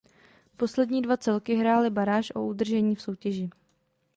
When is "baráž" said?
1.89-2.31